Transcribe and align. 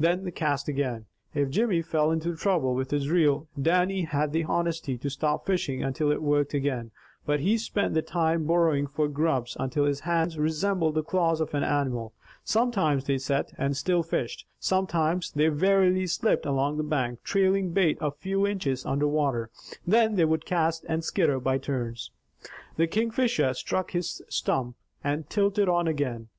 Then 0.00 0.24
they 0.24 0.30
cast 0.30 0.66
again. 0.66 1.04
If 1.34 1.50
Jimmy 1.50 1.82
fell 1.82 2.10
into 2.10 2.34
trouble 2.36 2.74
with 2.74 2.90
his 2.90 3.10
reel, 3.10 3.48
Dannie 3.60 4.04
had 4.04 4.32
the 4.32 4.44
honesty 4.44 4.96
to 4.96 5.10
stop 5.10 5.44
fishing 5.44 5.82
until 5.84 6.10
it 6.10 6.22
worked 6.22 6.54
again, 6.54 6.90
but 7.26 7.40
he 7.40 7.58
spent 7.58 7.92
the 7.92 8.00
time 8.00 8.46
burrowing 8.46 8.86
for 8.86 9.08
grubs 9.08 9.58
until 9.60 9.84
his 9.84 10.00
hands 10.00 10.38
resembled 10.38 10.94
the 10.94 11.02
claws 11.02 11.38
of 11.42 11.52
an 11.52 11.64
animal. 11.64 12.14
Sometimes 12.44 13.04
they 13.04 13.18
sat, 13.18 13.52
and 13.58 13.76
still 13.76 14.02
fished. 14.02 14.46
Sometimes, 14.58 15.32
they 15.32 15.50
warily 15.50 16.06
slipped 16.06 16.46
along 16.46 16.78
the 16.78 16.82
bank, 16.82 17.22
trailing 17.22 17.72
bait 17.72 17.98
a 18.00 18.10
few 18.10 18.46
inches 18.46 18.86
under 18.86 19.06
water. 19.06 19.50
Then 19.86 20.14
they 20.14 20.24
would 20.24 20.46
cast 20.46 20.86
and 20.88 21.04
skitter 21.04 21.38
by 21.38 21.58
turns. 21.58 22.10
The 22.78 22.86
Kingfisher 22.86 23.52
struck 23.52 23.90
his 23.90 24.22
stump, 24.30 24.76
and 25.02 25.28
tilted 25.28 25.68
on 25.68 25.86
again. 25.86 26.28